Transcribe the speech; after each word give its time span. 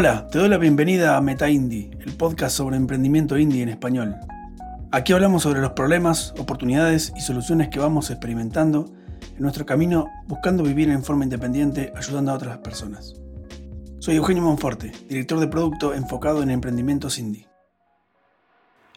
Hola, 0.00 0.28
te 0.28 0.38
doy 0.38 0.48
la 0.48 0.58
bienvenida 0.58 1.16
a 1.16 1.20
Meta 1.20 1.50
Indie, 1.50 1.90
el 2.06 2.12
podcast 2.12 2.56
sobre 2.56 2.76
emprendimiento 2.76 3.36
indie 3.36 3.64
en 3.64 3.68
español. 3.68 4.14
Aquí 4.92 5.12
hablamos 5.12 5.42
sobre 5.42 5.60
los 5.60 5.72
problemas, 5.72 6.34
oportunidades 6.38 7.12
y 7.16 7.20
soluciones 7.20 7.68
que 7.68 7.80
vamos 7.80 8.08
experimentando 8.08 8.92
en 9.34 9.42
nuestro 9.42 9.66
camino 9.66 10.06
buscando 10.28 10.62
vivir 10.62 10.88
en 10.90 11.02
forma 11.02 11.24
independiente 11.24 11.92
ayudando 11.96 12.30
a 12.30 12.36
otras 12.36 12.58
personas. 12.58 13.14
Soy 13.98 14.14
Eugenio 14.14 14.44
Monforte, 14.44 14.92
director 15.08 15.40
de 15.40 15.48
producto 15.48 15.92
enfocado 15.92 16.44
en 16.44 16.50
emprendimientos 16.50 17.18
indie. 17.18 17.48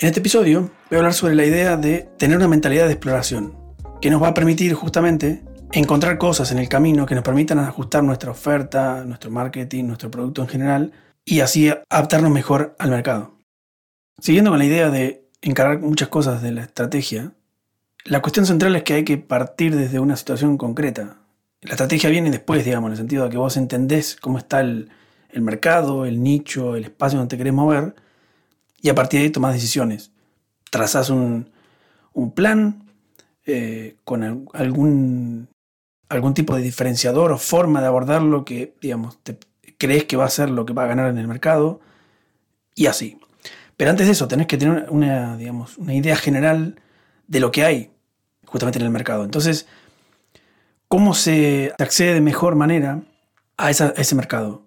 En 0.00 0.08
este 0.08 0.18
episodio 0.18 0.62
voy 0.90 0.96
a 0.96 0.98
hablar 0.98 1.14
sobre 1.14 1.36
la 1.36 1.46
idea 1.46 1.76
de 1.76 2.10
tener 2.18 2.36
una 2.36 2.48
mentalidad 2.48 2.86
de 2.86 2.94
exploración, 2.94 3.56
que 4.00 4.10
nos 4.10 4.20
va 4.20 4.26
a 4.26 4.34
permitir 4.34 4.74
justamente 4.74 5.44
encontrar 5.72 6.18
cosas 6.18 6.50
en 6.50 6.58
el 6.58 6.68
camino 6.68 7.06
que 7.06 7.14
nos 7.14 7.24
permitan 7.24 7.58
ajustar 7.58 8.02
nuestra 8.02 8.30
oferta, 8.30 9.04
nuestro 9.04 9.30
marketing, 9.30 9.84
nuestro 9.84 10.10
producto 10.10 10.42
en 10.42 10.48
general 10.48 10.92
y 11.24 11.40
así 11.40 11.70
adaptarnos 11.90 12.30
mejor 12.30 12.74
al 12.78 12.90
mercado. 12.90 13.34
Siguiendo 14.18 14.50
con 14.50 14.58
la 14.58 14.64
idea 14.64 14.90
de 14.90 15.28
encargar 15.42 15.80
muchas 15.80 16.08
cosas 16.08 16.42
de 16.42 16.52
la 16.52 16.62
estrategia, 16.62 17.32
la 18.04 18.22
cuestión 18.22 18.46
central 18.46 18.74
es 18.76 18.82
que 18.82 18.94
hay 18.94 19.04
que 19.04 19.18
partir 19.18 19.76
desde 19.76 19.98
una 19.98 20.16
situación 20.16 20.56
concreta. 20.56 21.18
La 21.60 21.72
estrategia 21.72 22.10
viene 22.10 22.30
después, 22.30 22.64
digamos, 22.64 22.88
en 22.88 22.92
el 22.92 22.98
sentido 22.98 23.24
de 23.24 23.30
que 23.30 23.36
vos 23.36 23.56
entendés 23.56 24.16
cómo 24.16 24.38
está 24.38 24.60
el, 24.60 24.90
mercado, 25.34 26.06
el 26.06 26.22
nicho, 26.22 26.74
el 26.74 26.84
espacio 26.84 27.18
donde 27.18 27.30
te 27.30 27.38
querés 27.38 27.52
mover 27.52 27.94
y 28.80 28.88
a 28.88 28.94
partir 28.94 29.20
de 29.20 29.26
ahí 29.26 29.30
tomás 29.30 29.52
decisiones. 29.52 30.10
Trazás 30.70 31.10
un, 31.10 31.50
plan 32.34 32.84
eh, 33.44 33.96
con 34.04 34.48
algún 34.54 35.47
algún 36.08 36.34
tipo 36.34 36.56
de 36.56 36.62
diferenciador 36.62 37.32
o 37.32 37.38
forma 37.38 37.80
de 37.80 37.86
abordarlo 37.86 38.44
que, 38.44 38.74
digamos, 38.80 39.18
te 39.22 39.38
crees 39.78 40.04
que 40.04 40.16
va 40.16 40.24
a 40.24 40.30
ser 40.30 40.50
lo 40.50 40.66
que 40.66 40.72
va 40.72 40.84
a 40.84 40.88
ganar 40.88 41.08
en 41.08 41.18
el 41.18 41.28
mercado 41.28 41.80
y 42.74 42.86
así. 42.86 43.18
Pero 43.76 43.90
antes 43.90 44.06
de 44.06 44.12
eso, 44.12 44.26
tenés 44.26 44.46
que 44.46 44.58
tener 44.58 44.86
una, 44.90 45.36
digamos, 45.36 45.78
una 45.78 45.94
idea 45.94 46.16
general 46.16 46.80
de 47.26 47.40
lo 47.40 47.52
que 47.52 47.64
hay 47.64 47.90
justamente 48.44 48.78
en 48.78 48.86
el 48.86 48.90
mercado. 48.90 49.24
Entonces, 49.24 49.68
¿cómo 50.88 51.14
se 51.14 51.72
accede 51.78 52.14
de 52.14 52.20
mejor 52.20 52.56
manera 52.56 53.02
a, 53.56 53.70
ese 53.70 54.14
mercado? 54.14 54.64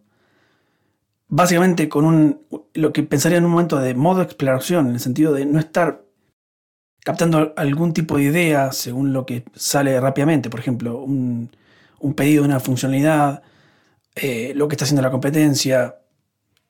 Básicamente 1.28 1.90
con 1.90 2.06
un, 2.06 2.42
lo 2.74 2.94
que 2.94 3.04
pensaría 3.04 3.38
en 3.38 3.46
un 3.46 3.52
momento 3.52 3.80
de 3.80 3.96
modo 3.96 4.22
exploración, 4.22 4.88
en 4.88 4.94
el 4.94 5.00
sentido 5.00 5.34
de 5.34 5.46
no 5.46 5.60
estar 5.60 6.04
captando 7.04 7.54
algún 7.56 7.94
tipo 7.94 8.18
de 8.18 8.24
idea 8.24 8.72
según 8.72 9.14
lo 9.14 9.26
que 9.26 9.44
sale 9.56 10.00
rápidamente. 10.00 10.50
Por 10.50 10.60
ejemplo, 10.60 11.00
un, 11.00 11.50
pedido 12.16 12.44
de 12.44 12.50
una 12.50 12.60
funcionalidad, 12.60 13.44
eh, 14.16 14.54
lo 14.56 14.68
que 14.68 14.76
está 14.76 14.86
haciendo 14.86 15.02
la 15.02 15.12
competencia, 15.12 15.98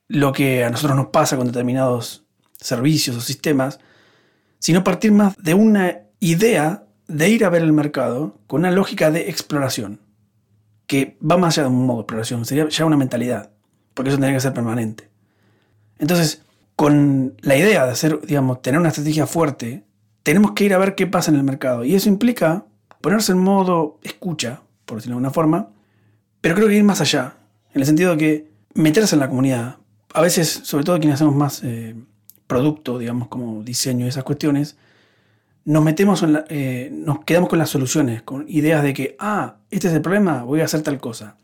lo 0.07 0.31
que 0.33 0.63
a 0.63 0.69
nosotros 0.69 0.97
nos 0.97 1.07
pasa 1.07 1.37
con 1.37 1.47
determinados 1.47 2.25
servicios 2.59 3.15
o 3.17 3.21
sistemas, 3.21 3.79
sino 4.59 4.83
partir 4.83 5.11
más 5.11 5.35
de 5.37 5.53
una 5.53 6.01
idea 6.19 6.85
de 7.07 7.29
ir 7.29 7.43
a 7.43 7.49
ver 7.49 7.63
el 7.63 7.73
mercado 7.73 8.37
con 8.47 8.61
una 8.61 8.71
lógica 8.71 9.09
de 9.11 9.29
exploración, 9.29 9.99
que 10.85 11.17
va 11.19 11.37
más 11.37 11.57
allá 11.57 11.67
de 11.67 11.73
un 11.73 11.85
modo 11.85 11.99
de 11.99 12.01
exploración, 12.03 12.45
sería 12.45 12.69
ya 12.69 12.85
una 12.85 12.97
mentalidad, 12.97 13.51
porque 13.93 14.09
eso 14.09 14.17
tendría 14.17 14.35
que 14.35 14.41
ser 14.41 14.53
permanente. 14.53 15.09
Entonces, 15.97 16.43
con 16.75 17.35
la 17.41 17.57
idea 17.57 17.85
de 17.85 17.91
hacer, 17.91 18.21
digamos, 18.21 18.61
tener 18.61 18.79
una 18.79 18.89
estrategia 18.89 19.27
fuerte, 19.27 19.85
tenemos 20.23 20.51
que 20.51 20.65
ir 20.65 20.73
a 20.73 20.77
ver 20.77 20.95
qué 20.95 21.07
pasa 21.07 21.31
en 21.31 21.37
el 21.37 21.43
mercado. 21.43 21.83
Y 21.83 21.95
eso 21.95 22.09
implica 22.09 22.65
ponerse 23.01 23.31
en 23.31 23.39
modo 23.39 23.99
escucha, 24.03 24.61
por 24.85 24.97
decirlo 24.97 25.15
de 25.15 25.17
alguna 25.17 25.31
forma, 25.31 25.69
pero 26.39 26.55
creo 26.55 26.67
que 26.67 26.75
ir 26.75 26.83
más 26.83 27.01
allá, 27.01 27.35
en 27.73 27.81
el 27.81 27.87
sentido 27.87 28.11
de 28.11 28.17
que 28.17 28.51
meterse 28.73 29.15
en 29.15 29.19
la 29.19 29.29
comunidad. 29.29 29.77
A 30.13 30.21
veces, 30.21 30.49
sobre 30.63 30.83
todo 30.83 30.99
quienes 30.99 31.15
hacemos 31.15 31.35
más 31.35 31.63
eh, 31.63 31.95
producto, 32.47 32.99
digamos, 32.99 33.27
como 33.27 33.63
diseño 33.63 34.05
y 34.05 34.09
esas 34.09 34.23
cuestiones, 34.23 34.77
nos 35.63 35.83
metemos 35.83 36.25
eh, 36.49 36.89
nos 36.91 37.23
quedamos 37.23 37.49
con 37.49 37.59
las 37.59 37.69
soluciones, 37.69 38.23
con 38.23 38.45
ideas 38.47 38.83
de 38.83 38.93
que, 38.93 39.15
ah, 39.19 39.57
este 39.69 39.87
es 39.87 39.93
el 39.93 40.01
problema, 40.01 40.43
voy 40.43 40.61
a 40.61 40.65
hacer 40.65 40.81
tal 40.81 40.99
cosa. 40.99 41.37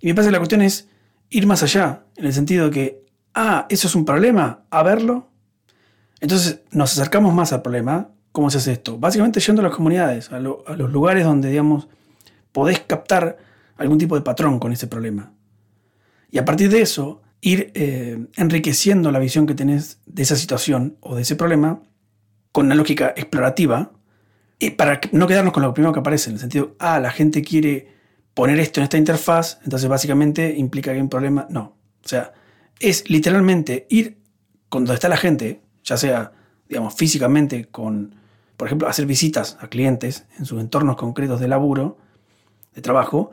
Y 0.00 0.08
me 0.08 0.14
parece 0.14 0.28
que 0.28 0.32
la 0.32 0.38
cuestión 0.38 0.62
es 0.62 0.88
ir 1.30 1.46
más 1.46 1.62
allá, 1.62 2.04
en 2.16 2.26
el 2.26 2.32
sentido 2.32 2.66
de 2.66 2.70
que, 2.70 3.04
ah, 3.34 3.66
eso 3.68 3.88
es 3.88 3.94
un 3.94 4.04
problema, 4.04 4.64
a 4.70 4.82
verlo 4.82 5.28
entonces 6.20 6.60
nos 6.70 6.92
acercamos 6.92 7.34
más 7.34 7.52
al 7.52 7.62
problema. 7.62 8.10
¿Cómo 8.32 8.50
se 8.50 8.58
hace 8.58 8.72
esto? 8.72 8.98
Básicamente 8.98 9.40
yendo 9.40 9.62
a 9.62 9.64
las 9.64 9.74
comunidades, 9.74 10.30
a, 10.30 10.38
los 10.38 10.92
lugares 10.92 11.24
donde, 11.24 11.50
digamos, 11.50 11.88
podés 12.52 12.80
captar 12.80 13.38
algún 13.76 13.98
tipo 13.98 14.14
de 14.14 14.22
patrón 14.22 14.58
con 14.58 14.72
ese 14.72 14.86
problema. 14.86 15.32
Y 16.30 16.38
a 16.38 16.44
partir 16.44 16.70
de 16.70 16.82
eso, 16.82 17.22
ir 17.40 17.70
eh, 17.74 18.26
enriqueciendo 18.36 19.10
la 19.10 19.18
visión 19.18 19.46
que 19.46 19.54
tenés 19.54 20.00
de 20.06 20.22
esa 20.22 20.36
situación 20.36 20.96
o 21.00 21.14
de 21.14 21.22
ese 21.22 21.36
problema 21.36 21.80
con 22.52 22.66
una 22.66 22.74
lógica 22.74 23.12
explorativa 23.16 23.92
y 24.58 24.70
para 24.70 25.00
no 25.12 25.26
quedarnos 25.26 25.52
con 25.52 25.62
lo 25.62 25.74
primero 25.74 25.92
que 25.92 26.00
aparece, 26.00 26.30
en 26.30 26.34
el 26.36 26.40
sentido, 26.40 26.74
ah, 26.78 26.98
la 26.98 27.10
gente 27.10 27.42
quiere 27.42 27.88
poner 28.32 28.58
esto 28.58 28.80
en 28.80 28.84
esta 28.84 28.96
interfaz, 28.96 29.58
entonces 29.64 29.88
básicamente 29.88 30.54
implica 30.56 30.90
que 30.90 30.96
hay 30.96 31.02
un 31.02 31.08
problema. 31.08 31.46
No. 31.50 31.76
O 32.04 32.08
sea, 32.08 32.32
es 32.80 33.08
literalmente 33.10 33.86
ir 33.90 34.18
con 34.68 34.84
donde 34.84 34.94
está 34.94 35.08
la 35.08 35.16
gente, 35.16 35.62
ya 35.86 35.96
sea, 35.96 36.32
digamos, 36.68 36.94
físicamente 36.94 37.66
con, 37.66 38.16
por 38.56 38.68
ejemplo, 38.68 38.88
hacer 38.88 39.06
visitas 39.06 39.56
a 39.60 39.68
clientes 39.68 40.26
en 40.38 40.44
sus 40.44 40.60
entornos 40.60 40.96
concretos 40.96 41.40
de 41.40 41.48
laburo, 41.48 41.96
de 42.74 42.82
trabajo, 42.82 43.30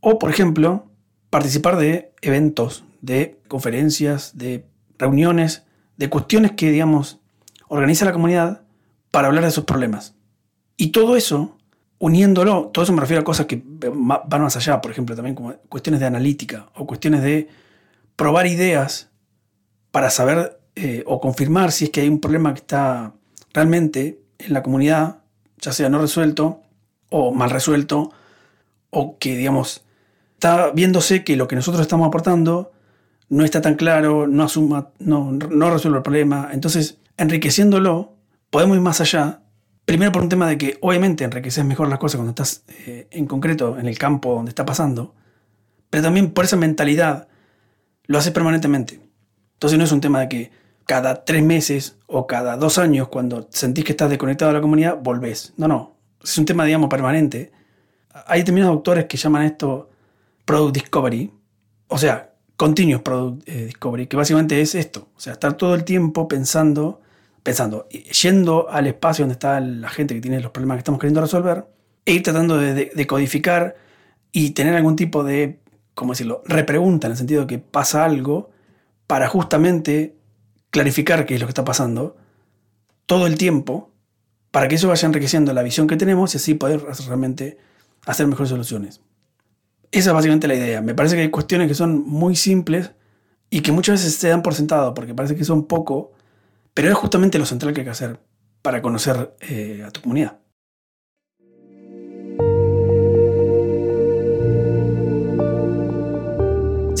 o, 0.00 0.18
por 0.18 0.28
ejemplo, 0.28 0.86
participar 1.30 1.76
de 1.76 2.12
eventos, 2.20 2.84
de 3.00 3.40
conferencias, 3.48 4.36
de 4.36 4.66
reuniones, 4.98 5.64
de 5.96 6.10
cuestiones 6.10 6.52
que, 6.52 6.70
digamos, 6.70 7.20
organiza 7.68 8.04
la 8.04 8.12
comunidad 8.12 8.62
para 9.10 9.28
hablar 9.28 9.44
de 9.44 9.50
sus 9.52 9.64
problemas. 9.64 10.14
Y 10.76 10.88
todo 10.88 11.16
eso, 11.16 11.56
uniéndolo, 11.98 12.70
todo 12.72 12.82
eso 12.82 12.92
me 12.92 13.00
refiero 13.00 13.22
a 13.22 13.24
cosas 13.24 13.46
que 13.46 13.62
van 13.64 14.42
más 14.42 14.56
allá, 14.56 14.80
por 14.80 14.90
ejemplo, 14.90 15.14
también 15.14 15.36
como 15.36 15.54
cuestiones 15.68 16.00
de 16.00 16.06
analítica 16.06 16.68
o 16.74 16.86
cuestiones 16.86 17.22
de 17.22 17.48
probar 18.16 18.46
ideas 18.46 19.10
para 19.92 20.10
saber 20.10 20.60
eh, 20.76 21.04
o 21.06 21.20
confirmar 21.20 21.72
si 21.72 21.84
es 21.84 21.90
que 21.90 22.00
hay 22.00 22.08
un 22.08 22.20
problema 22.20 22.52
que 22.52 22.60
está 22.60 23.14
realmente 23.52 24.20
en 24.38 24.52
la 24.52 24.62
comunidad, 24.62 25.18
ya 25.58 25.72
sea 25.72 25.88
no 25.88 26.00
resuelto 26.00 26.62
o 27.10 27.32
mal 27.32 27.50
resuelto, 27.50 28.10
o 28.90 29.18
que, 29.18 29.36
digamos, 29.36 29.84
está 30.34 30.70
viéndose 30.72 31.24
que 31.24 31.36
lo 31.36 31.48
que 31.48 31.56
nosotros 31.56 31.80
estamos 31.82 32.06
aportando 32.06 32.72
no 33.28 33.44
está 33.44 33.60
tan 33.60 33.74
claro, 33.76 34.26
no, 34.26 34.44
asuma, 34.44 34.90
no, 34.98 35.32
no 35.32 35.70
resuelve 35.70 35.98
el 35.98 36.02
problema. 36.02 36.50
Entonces, 36.52 36.98
enriqueciéndolo, 37.16 38.14
podemos 38.50 38.76
ir 38.76 38.82
más 38.82 39.00
allá. 39.00 39.40
Primero 39.84 40.12
por 40.12 40.22
un 40.22 40.28
tema 40.28 40.48
de 40.48 40.58
que 40.58 40.78
obviamente 40.80 41.24
enriqueces 41.24 41.64
mejor 41.64 41.88
las 41.88 41.98
cosas 41.98 42.16
cuando 42.16 42.30
estás 42.30 42.64
eh, 42.86 43.06
en 43.10 43.26
concreto 43.26 43.78
en 43.78 43.86
el 43.86 43.98
campo 43.98 44.34
donde 44.34 44.50
está 44.50 44.64
pasando, 44.64 45.14
pero 45.90 46.04
también 46.04 46.32
por 46.32 46.44
esa 46.44 46.56
mentalidad 46.56 47.28
lo 48.06 48.18
haces 48.18 48.32
permanentemente. 48.32 49.00
Entonces 49.54 49.78
no 49.78 49.84
es 49.84 49.92
un 49.92 50.00
tema 50.00 50.20
de 50.20 50.28
que 50.28 50.63
cada 50.86 51.24
tres 51.24 51.42
meses 51.42 51.98
o 52.06 52.26
cada 52.26 52.56
dos 52.56 52.78
años, 52.78 53.08
cuando 53.08 53.48
sentís 53.50 53.84
que 53.84 53.92
estás 53.92 54.10
desconectado 54.10 54.50
de 54.50 54.58
la 54.58 54.60
comunidad, 54.60 54.98
volvés. 55.00 55.52
No, 55.56 55.68
no. 55.68 55.96
Es 56.22 56.36
un 56.38 56.44
tema, 56.44 56.64
digamos, 56.64 56.88
permanente. 56.88 57.52
Hay 58.26 58.40
determinados 58.40 58.74
autores 58.74 59.06
que 59.06 59.16
llaman 59.16 59.44
esto 59.44 59.90
Product 60.44 60.74
Discovery. 60.74 61.32
O 61.88 61.98
sea, 61.98 62.34
Continuous 62.56 63.02
Product 63.02 63.48
eh, 63.48 63.66
Discovery, 63.66 64.06
que 64.06 64.16
básicamente 64.16 64.60
es 64.60 64.74
esto. 64.74 65.08
O 65.16 65.20
sea, 65.20 65.32
estar 65.34 65.54
todo 65.54 65.74
el 65.74 65.84
tiempo 65.84 66.28
pensando, 66.28 67.00
pensando, 67.42 67.88
yendo 67.88 68.68
al 68.70 68.86
espacio 68.86 69.24
donde 69.24 69.34
está 69.34 69.60
la 69.60 69.88
gente 69.88 70.14
que 70.14 70.20
tiene 70.20 70.40
los 70.40 70.52
problemas 70.52 70.76
que 70.76 70.80
estamos 70.80 71.00
queriendo 71.00 71.20
resolver, 71.20 71.66
e 72.06 72.12
ir 72.12 72.22
tratando 72.22 72.58
de, 72.58 72.92
de 72.94 73.06
codificar 73.06 73.76
y 74.30 74.50
tener 74.50 74.74
algún 74.74 74.96
tipo 74.96 75.24
de, 75.24 75.60
¿cómo 75.94 76.12
decirlo?, 76.12 76.42
repregunta, 76.44 77.06
en 77.06 77.12
el 77.12 77.16
sentido 77.16 77.42
de 77.42 77.46
que 77.46 77.58
pasa 77.58 78.04
algo 78.04 78.50
para 79.06 79.28
justamente 79.28 80.16
clarificar 80.74 81.24
qué 81.24 81.36
es 81.36 81.40
lo 81.40 81.46
que 81.46 81.52
está 81.52 81.64
pasando 81.64 82.16
todo 83.06 83.28
el 83.28 83.38
tiempo 83.38 83.92
para 84.50 84.66
que 84.66 84.74
eso 84.74 84.88
vaya 84.88 85.06
enriqueciendo 85.06 85.52
la 85.52 85.62
visión 85.62 85.86
que 85.86 85.96
tenemos 85.96 86.34
y 86.34 86.38
así 86.38 86.54
poder 86.54 86.82
realmente 87.06 87.58
hacer 88.06 88.26
mejores 88.26 88.50
soluciones. 88.50 89.00
Esa 89.92 90.10
es 90.10 90.14
básicamente 90.14 90.48
la 90.48 90.56
idea. 90.56 90.80
Me 90.80 90.92
parece 90.92 91.14
que 91.14 91.22
hay 91.22 91.30
cuestiones 91.30 91.68
que 91.68 91.76
son 91.76 92.02
muy 92.04 92.34
simples 92.34 92.90
y 93.50 93.60
que 93.60 93.70
muchas 93.70 94.00
veces 94.00 94.16
se 94.16 94.28
dan 94.28 94.42
por 94.42 94.54
sentado 94.54 94.94
porque 94.94 95.14
parece 95.14 95.36
que 95.36 95.44
son 95.44 95.66
poco, 95.66 96.10
pero 96.74 96.88
es 96.88 96.94
justamente 96.96 97.38
lo 97.38 97.46
central 97.46 97.72
que 97.72 97.82
hay 97.82 97.84
que 97.84 97.92
hacer 97.92 98.18
para 98.60 98.82
conocer 98.82 99.36
eh, 99.42 99.84
a 99.86 99.92
tu 99.92 100.00
comunidad. 100.00 100.38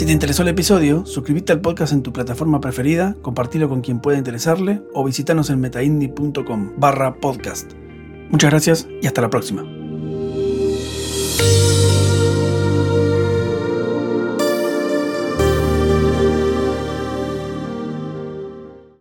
Si 0.04 0.08
te 0.08 0.12
interesó 0.12 0.42
el 0.42 0.48
episodio, 0.48 1.06
suscríbete 1.06 1.52
al 1.52 1.62
podcast 1.62 1.94
en 1.94 2.02
tu 2.02 2.12
plataforma 2.12 2.60
preferida, 2.60 3.16
compartilo 3.22 3.70
con 3.70 3.80
quien 3.80 4.00
pueda 4.00 4.18
interesarle 4.18 4.82
o 4.92 5.02
visítanos 5.02 5.48
en 5.48 5.60
metaindie.com 5.60 6.72
barra 6.76 7.14
podcast. 7.14 7.72
Muchas 8.28 8.50
gracias 8.50 8.86
y 9.00 9.06
hasta 9.06 9.22
la 9.22 9.30
próxima. 9.30 9.62